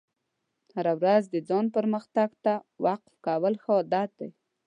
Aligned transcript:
هره 0.73 0.93
ورځ 1.01 1.23
د 1.29 1.35
ځان 1.49 1.65
پرمختګ 1.75 2.29
ته 2.43 2.53
وقف 2.85 3.13
کول 3.25 3.53
ښه 3.63 3.71
عادت 3.79 4.09
دی. 4.19 4.29